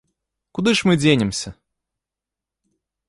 Куды 0.57 0.71
ж 0.79 0.87
мы 0.87 0.95
дзенемся? 1.01 1.49